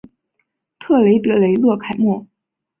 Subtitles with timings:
[0.79, 2.25] 特雷德雷洛凯莫。